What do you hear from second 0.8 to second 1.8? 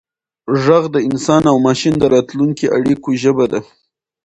د انسان او